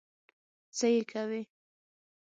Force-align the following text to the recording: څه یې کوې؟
څه 0.77 0.85
یې 0.93 1.01
کوې؟ 1.11 1.41